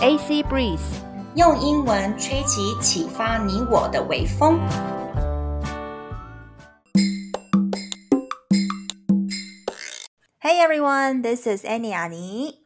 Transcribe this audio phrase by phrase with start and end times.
[0.00, 0.78] AC Breeze，
[1.34, 4.60] 用英文吹起启发你我的微风。
[10.40, 12.64] Hey everyone, this is Annie 阿妮。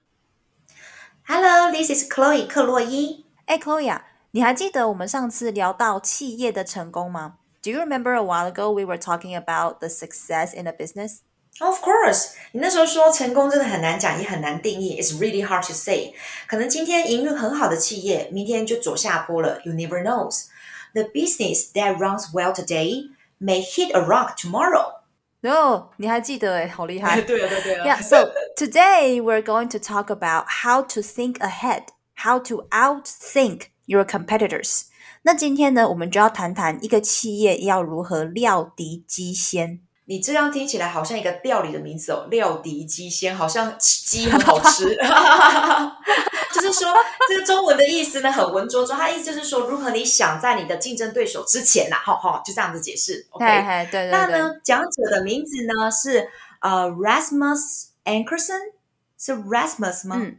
[1.27, 3.25] Hello, this is Chloe 克洛伊。
[3.47, 11.21] 哎，Chloe 啊，你还记得我们上次聊到企业的成功吗？Do you remember a while ago we were talking about the success in a business?
[11.60, 16.14] Of course，你那时候说成功真的很难讲，也很难定义，It's really hard to say。
[16.48, 24.98] 可能今天营运很好的企业，明天就走下坡了，You never knows。The business that runs well today may hit a rock tomorrow。
[25.42, 27.20] No，你还记得哎，好厉害。
[27.22, 31.86] 对啊，对对 Yeah, so today we're going to talk about how to think ahead,
[32.18, 34.84] how to outthink your competitors.
[35.24, 39.82] 那今天呢，我们就要谈谈一个企业要如何料敌机先。
[40.07, 44.95] 你这样听起来好像一个料理的名字哦，料敌鸡鲜，好像鸡很好吃。
[46.53, 46.93] 就是说，
[47.29, 53.27] 这个中文的意思呢很文绉绉，它意思就是说，如何你想在你的竞争对手之前呐、好好就这样子解释。
[53.31, 53.47] OK，
[53.91, 56.29] 对对对那呢，讲者的名字呢是
[56.61, 58.73] 呃 Rasmus Ankerson，
[59.19, 60.17] 是 Rasmus 吗？
[60.19, 60.37] 嗯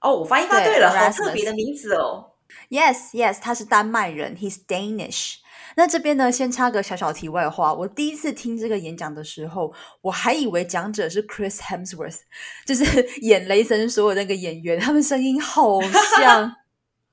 [0.00, 2.30] 哦，我发音发对对了，好特别的名字哦。
[2.70, 5.38] ，Yes Yes，他是丹麦人，He's Danish。
[5.78, 7.72] 那这边呢，先插个小小题外话。
[7.72, 12.18] 我第一次听这个演讲的时候，我还以为讲者是 Chris Hemsworth，
[12.66, 12.84] 就是
[13.22, 15.80] 演雷神所有那个演员，他们声音好
[16.18, 16.52] 像。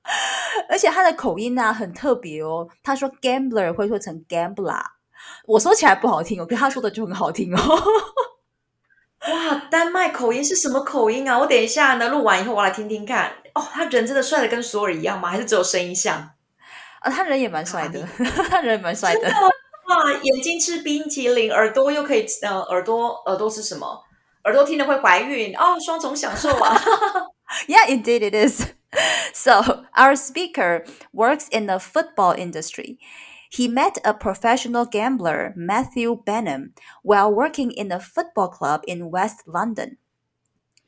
[0.68, 2.68] 而且他的口音呢、很特别哦。
[2.82, 4.82] 他说 gambler 会说成 gambler，
[5.46, 7.60] 我说起来不好听哦，可是他说的就很好听哦。
[9.30, 11.38] 哇，丹麦口音是什么口音啊？
[11.38, 13.30] 我等一下呢录完以后，我来听听看。
[13.54, 15.30] 哦，他人真的帅的跟索尔一样吗？
[15.30, 16.30] 还是只有声音像？
[17.05, 18.07] 啊，他人也蛮帅的，
[18.49, 19.29] 他人也蛮帅的。
[19.29, 24.03] 哇，眼睛吃冰淇淋，耳朵又可以呃，耳朵耳朵是什么？
[24.43, 26.81] 耳朵听了会怀孕哦，双重享受啊！
[27.67, 28.73] Yeah, indeed it is.
[29.33, 32.97] So, our speaker works in the football industry.
[33.51, 36.73] He met a professional gambler, Matthew Benham,
[37.03, 39.97] while working in a football club in West London.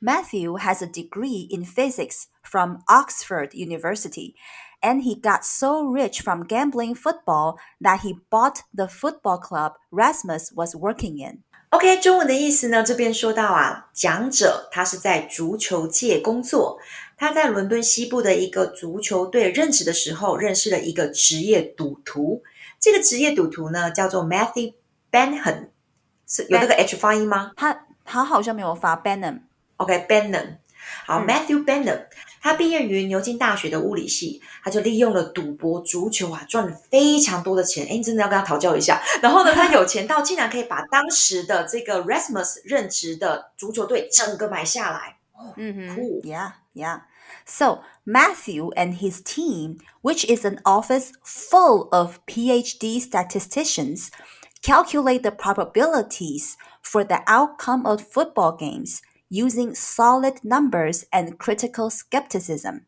[0.01, 4.35] Matthew has a degree in physics from Oxford University,
[4.80, 10.52] and he got so rich from gambling football that he bought the football club Rasmus
[10.54, 11.42] was working in.
[11.70, 12.82] OK，中文的意思呢？
[12.82, 16.78] 这边说到啊，讲者他是在足球界工作，
[17.14, 22.42] 他在伦敦西部的一个足球队任职的时候，认识了一个职业赌徒。
[22.80, 24.72] 这个职业赌徒呢，叫做 Matthew
[25.12, 25.68] Benham，
[26.26, 27.52] 是有那个 H 发音吗？
[27.54, 30.56] 他他好像没有发 Benham，OK，Benham，
[31.05, 32.05] 好、嗯 m a t t h e w Benham，
[32.41, 37.85] 他毕业于牛津大学的物理系，他就利用了赌博足球啊，赚了非常多的钱。
[37.87, 39.01] 哎，你真的要跟他讨教一下。
[39.21, 45.17] 然后呢，他有钱到竟然可以把当时的这个 Rasmus 任职的足球队整个买下来。
[45.57, 45.95] Mm-hmm.
[45.95, 46.21] Cool.
[46.23, 47.01] Yeah, yeah.
[47.45, 54.09] So Matthew and his team, which is an office full of PhD statisticians,
[54.61, 62.85] calculate the probabilities for the outcome of football games using solid numbers and critical skepticism.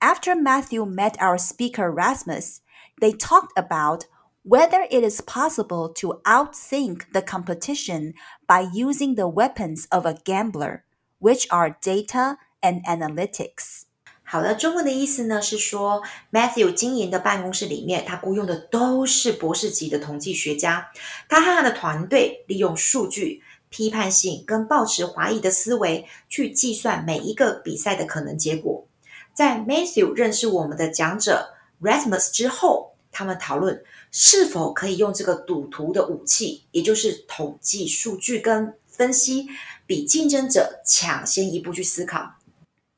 [0.00, 2.60] After Matthew met our speaker Rasmus,
[3.00, 4.04] they talked about
[4.42, 8.12] whether it is possible to outthink the competition
[8.46, 10.84] by using the weapons of a gambler,
[11.18, 13.84] which are data and analytics.
[14.22, 20.90] 好的，中文的意思呢是说，Matthew 经营的办公室里面，他雇佣的都是博士级的统计学家。
[21.28, 28.86] 他和他的团队利用数据、 批判性跟抱持怀疑的思维，去计算每一个比赛的可能结果。
[29.32, 39.48] 在 Matthew 认识我们的讲者 Rasmus 之后，他们讨论是否可以用这个赌徒的武器，也就是统计数据跟分析，
[39.86, 42.34] 比竞争者抢先一步去思考。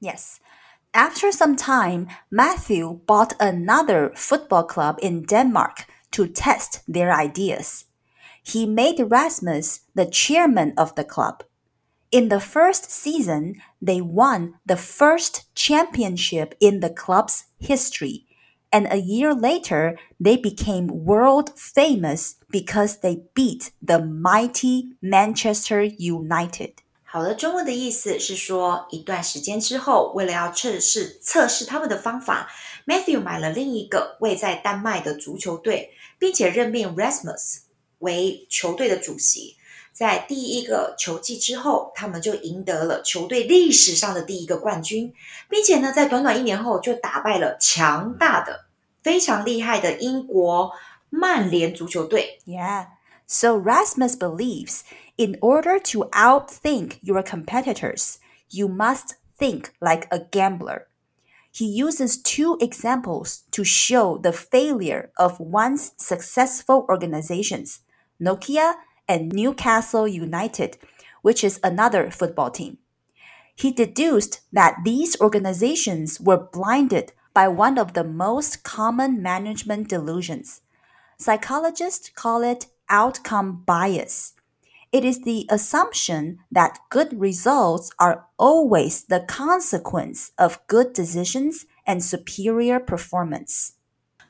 [0.00, 0.36] Yes.
[0.92, 7.82] After some time, Matthew bought another football club in Denmark to test their ideas.
[8.42, 11.42] He made Rasmus the chairman of the club.
[12.10, 18.26] In the first season, they won the first championship in the club's history.
[18.70, 26.74] And a year later, they became world famous because they beat the mighty Manchester United.
[27.04, 32.48] 好的，中文的意思是说，一段时间之后，为了要测试测试他们的方法，
[32.86, 37.60] Matthew 买了另一个位在丹麦的足球队，并且任命 Rasmus
[38.00, 39.56] 为球队的主席。
[39.92, 45.14] 在第一个球季之后，他们就赢得了球队历史上的第一个冠军，
[45.48, 48.66] 并且呢，在短短一年后就打败了强大的、
[49.02, 50.72] 非常厉害的英国
[51.08, 52.40] 曼联足球队。
[52.44, 52.88] Yeah.
[53.26, 54.82] So Rasmus believes
[55.16, 58.16] in order to outthink your competitors,
[58.50, 60.88] you must think like a gambler.
[61.56, 67.80] he uses two examples to show the failure of once successful organizations,
[68.21, 68.75] Nokia
[69.07, 70.77] and Newcastle United,
[71.21, 72.77] which is another football team.
[73.55, 80.61] He deduced that these organizations were blinded by one of the most common management delusions.
[81.17, 84.33] Psychologists call it outcome bias.
[84.91, 92.03] It is the assumption that good results are always the consequence of good decisions and
[92.03, 93.73] superior performance.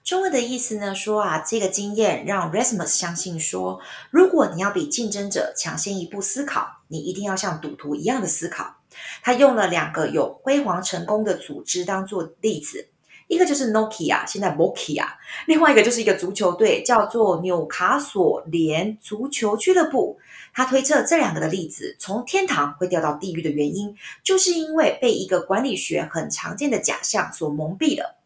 [0.03, 8.75] 中文的意思呢，说啊，这个经验让 Rasmus 相信说，如果你要比竞争者抢先一步思考，你一定要像赌徒一样的思考。
[9.21, 12.89] 他用了两个有辉煌成功的组织当做例子，
[13.27, 15.05] 一个就是 Nokia，现在 Nokia，
[15.45, 20.19] 另外一个就是一个足球队，叫做纽卡索联足球俱乐部。
[20.53, 28.17] 他推测这两个的例子从天堂会掉到地狱的原因，就是因为被一个管理学很常见的假象所蒙蔽了。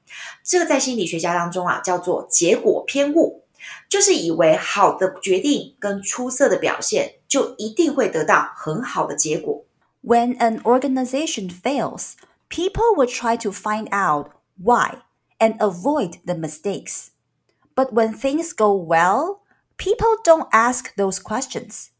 [0.42, 3.44] 这个在心理学家当中啊，叫做结果偏误，
[3.88, 9.64] 就是以为好的决定跟出色的表现就一定会得到很好的结果。
[10.02, 12.14] When an organization fails,
[12.48, 15.02] people will try to find out why
[15.38, 17.08] and avoid the mistakes.
[17.74, 19.40] But when things go well,
[19.76, 21.90] people don't ask those questions.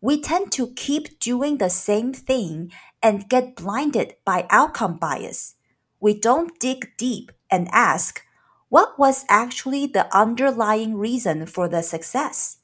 [0.00, 2.70] We tend to keep doing the same thing
[3.00, 5.54] and get blinded by outcome bias.
[5.99, 8.23] We don't dig deep and ask,
[8.69, 12.57] what was actually the underlying reason for the success?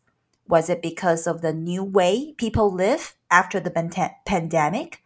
[0.48, 3.72] Was it because of the new way people live after the
[4.26, 5.02] pandemic?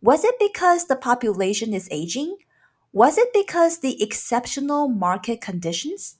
[0.00, 2.38] Was it because the population is aging?
[2.92, 6.16] Was it because the exceptional market conditions?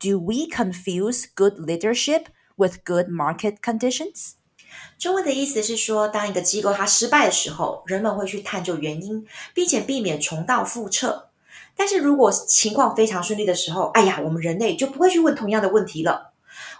[0.00, 4.36] Do we confuse good leadership with good market conditions?
[4.98, 11.28] 中文的意思是说，当一个机构它失败的时候，人们会去探究原因，并且避免重蹈覆辙。
[11.76, 16.32] 但是如果情况非常顺利的时候，哎呀，我们人类就不会去问同样的问题了，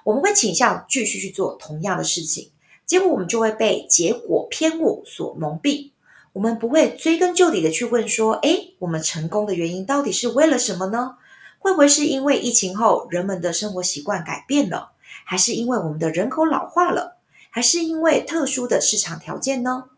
[0.04, 2.50] 我们会倾向继续去做同样的事情，
[2.86, 5.90] 结果我们就会被结果偏误所蒙蔽。
[6.34, 11.16] 我们不会追根究底的去问说，哎，我们成功的原因到底是为了什么呢？
[11.58, 14.92] 会不会是因为疫情后人们的生活习惯改变了，
[15.24, 17.11] 还是因为我们的人口老化了，
[17.51, 19.89] 还是因为特殊的市场条件呢？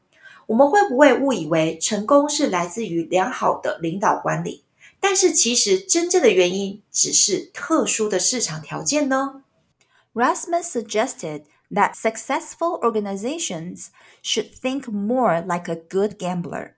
[0.47, 4.63] 我们会不会误以为成功是来自于良好的领导管理，
[4.99, 9.43] 但是其实真正的原因只是特殊的市场条件呢？
[10.13, 11.43] Rasmus suggested.
[11.71, 13.91] that successful organizations
[14.21, 16.75] should think more like a good gambler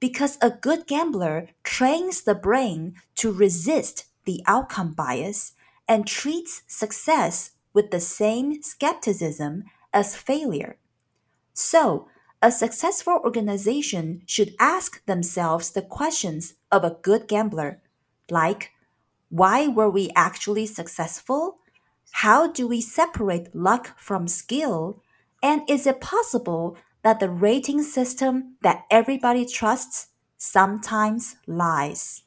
[0.00, 5.54] because a good gambler trains the brain to resist the outcome bias
[5.88, 10.77] and treats success with the same skepticism as failure.
[11.53, 12.07] So,
[12.41, 17.81] a successful organization should ask themselves the questions of a good gambler,
[18.29, 18.71] like
[19.29, 21.57] why were we actually successful?
[22.11, 25.01] How do we separate luck from skill?
[25.41, 32.21] And is it possible that the rating system that everybody trusts sometimes lies?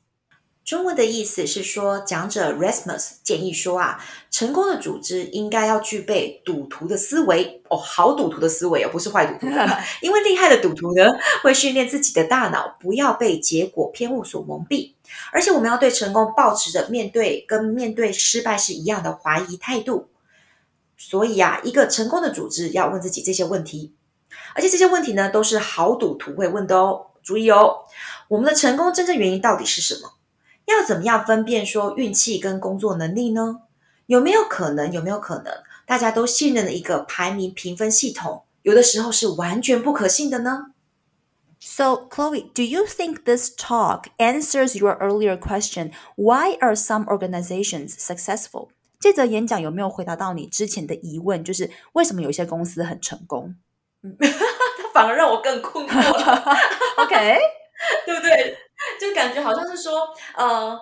[0.66, 9.46] 中文的意思是说，讲者 Rasmus 建议说啊，成功的组织应该要具备赌徒的思维哦，好赌徒的思维哦，不是坏赌徒。
[10.02, 11.04] 因为厉害的赌徒呢，
[11.44, 14.94] 会训练自己的大脑，不要被结果偏误所蒙蔽。
[15.30, 20.08] 而且我们要对成功保持着面对跟面对失败是一样的怀疑态度。
[20.96, 23.94] 所以啊，一个成功的组织要问自己这些问题，
[24.56, 27.06] 而且这些问题呢，都是好赌徒会问的哦。
[27.22, 27.84] 注意哦，
[28.26, 30.15] 我们的成功真正原因到底是什么？
[30.66, 33.62] 要怎么样分辨说运气跟工作能力呢？
[34.06, 34.92] 有没有可能？
[34.92, 35.52] 有没有可能
[35.84, 40.72] 大家都信任的一个排名评分系统，有的时候是完全不可信的呢
[41.60, 45.92] ？So, Chloe, do you think this talk answers your earlier question?
[46.16, 48.68] Why are some organizations successful?
[49.00, 51.42] 这则演讲有没有回答到你之前的疑问？
[51.42, 53.56] 就是为什么有些公司很成功？
[54.20, 56.56] 它反而让我更困惑了。
[56.98, 57.38] OK，
[58.04, 58.55] 对不对？
[59.16, 60.78] 就感觉好像是说，呃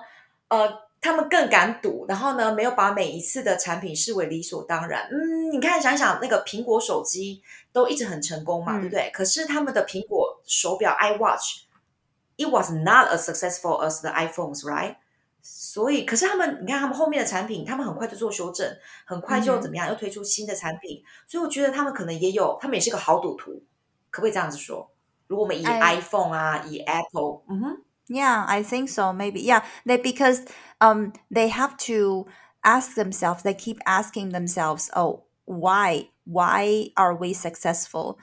[0.48, 0.84] 呃。
[1.04, 5.06] 他们更敢赌，然后呢，没有把每一次的产品视为理所当然。
[5.12, 7.42] 嗯，你看，想想那个苹果手机
[7.74, 9.10] 都一直很成功嘛，对不对？
[9.12, 14.96] 可是他们的苹果手表 iWatch，it was not as successful as the iPhones，right？
[15.42, 18.66] 所以，可是他们，你看他们后面的产品，他们很快就做修正，
[19.04, 21.02] 很快就怎么样，又推出新的产品。
[21.28, 23.62] 所以我觉得他们可能也有，他们也是个好赌徒，
[24.08, 24.90] 可不可以这样子说？
[25.26, 27.82] 如果我们以 iPhone 啊，以 Apple，嗯哼。
[28.07, 29.13] Yeah, I think so.
[29.13, 29.41] Maybe.
[29.41, 30.45] Yeah, they because
[30.81, 32.25] um they have to
[32.63, 33.43] ask themselves.
[33.43, 36.09] They keep asking themselves, "Oh, why?
[36.25, 38.17] Why are we successful?"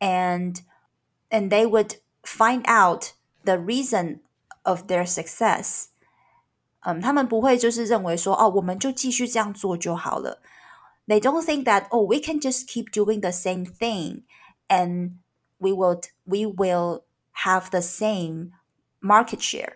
[0.00, 0.60] And
[1.30, 3.12] and they would find out
[3.44, 4.20] the reason
[4.64, 5.88] of their success。
[6.80, 10.40] 嗯，他们不会就是认为说，哦，我们就继续这样做就好了。
[11.06, 14.22] They don't think that, oh, we can just keep doing the same thing
[14.68, 15.18] and
[15.58, 17.02] we will we will
[17.44, 18.52] have the same
[19.00, 19.74] market share。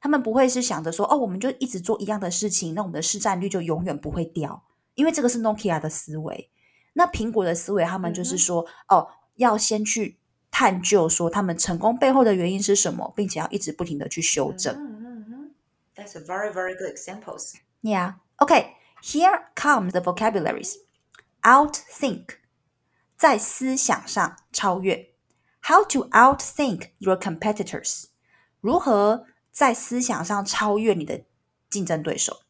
[0.00, 4.64] 他们不会是想着说，哦，我们就一直做一样的事情，那我们的市占率就永远不会掉，
[4.94, 6.50] 因为这个是 Nokia 的思维。
[6.92, 10.18] 那苹果的思维，他们就是说，哦，要先去
[10.50, 14.76] 探究说他们成功背后的原因是什么，并且要一直不停的去修正。
[15.96, 17.54] That's a very very good examples.
[17.80, 18.14] Yeah.
[18.38, 18.74] Okay.
[19.02, 20.76] Here comes the vocabularies.
[21.42, 22.36] Outthink，
[23.16, 25.10] 在思想上超越。
[25.62, 28.04] How to outthink your competitors？
[28.61, 31.23] 如何在思想上超越你的
[31.69, 32.41] 竞争对手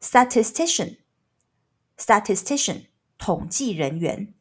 [0.00, 2.86] ？Statistician，statistician，
[3.18, 4.32] 统计人员。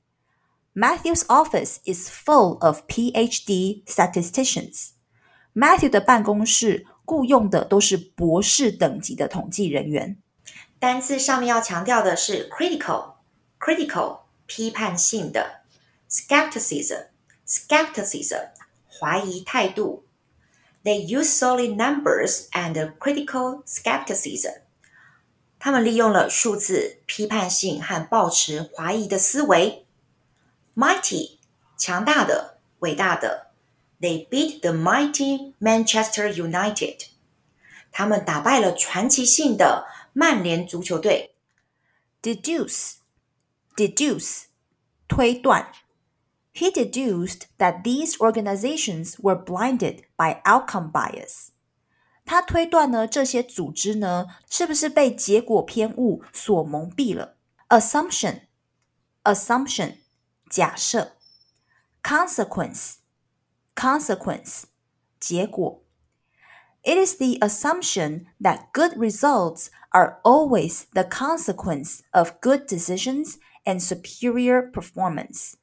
[0.74, 4.92] Matthew's office is full of PhD statisticians.
[5.54, 10.22] Matthew 的办公室雇佣的都是博士等级的统计人员。
[10.80, 15.62] 单字上面要强调的是 critical，critical 批判性的
[16.10, 18.50] ，skepticism，skepticism
[18.88, 20.05] 怀疑态度。
[20.85, 24.62] They use solid numbers and critical skepticism。
[25.59, 29.85] 他们利用了数字、批判性和抱持怀疑的思维。
[30.75, 31.37] Mighty
[31.77, 33.49] 强大的、伟大的。
[34.00, 37.09] They beat the mighty Manchester United。
[37.93, 41.35] 他们打败了传奇性的曼联足球队。
[42.23, 44.45] Deduce，deduce，
[45.07, 45.71] 推断。
[46.55, 51.50] He deduced that these organizations were blinded by outcome bias。
[52.25, 57.37] 他推断呢，这些组织呢，是不是被结果偏误所蒙蔽了？
[57.69, 59.99] Assumption，assumption，
[60.49, 61.12] 假设。
[62.03, 64.65] Consequence，consequence，
[65.19, 65.83] 结果。
[66.83, 74.71] It is the assumption that good results are always the consequence of good decisions and superior
[74.71, 75.57] performance.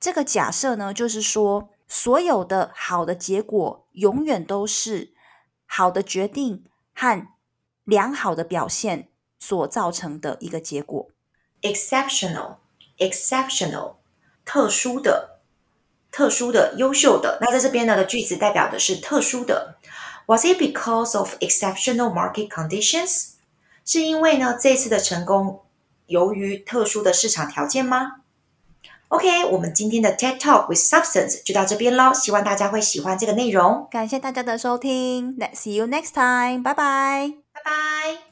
[0.00, 5.12] 这个假设呢，就是说，所有的好的结果永远都是
[5.66, 6.64] 好的决定
[6.94, 7.26] 和
[7.84, 11.08] 良好的表现所造成的一个结果。
[11.62, 12.56] Exceptional,
[12.98, 13.96] exceptional，
[14.44, 15.40] 特殊的、
[16.12, 17.38] 特殊的、优秀的。
[17.40, 19.78] 那在这边呢的句子代表的是特殊的。
[20.26, 23.30] Was it because of exceptional market conditions？
[23.84, 25.62] 是因为呢这次的成功
[26.06, 28.20] 由于特殊的市场条件吗
[29.08, 33.86] ？OK，我们今天的 TED Talk with Substance 就到这边喽，希望大家会喜欢这个内容。
[33.90, 38.27] 感谢大家的收听，Let's see you next time，拜拜，拜拜。